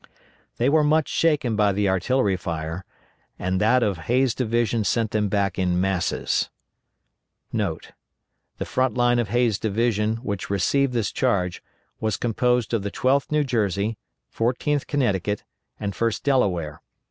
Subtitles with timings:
[0.57, 2.85] They were much shaken by the artillery fire,
[3.37, 6.49] and that of Hays' division sent them back in masses.*
[7.53, 11.61] [* The front line of Hays' division, which received this charge,
[11.99, 13.95] was composed of the 12th New Jersey,
[14.35, 15.43] 14th Connecticut,
[15.79, 16.81] and 1st Delaware.